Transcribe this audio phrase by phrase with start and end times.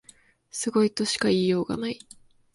[0.49, 1.99] すごいとしか言いようがない